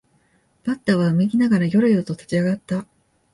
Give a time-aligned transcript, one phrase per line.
[0.63, 2.87] バッターはうめきながらよろよろと立ち上がった